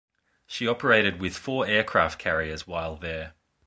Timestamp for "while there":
2.65-3.33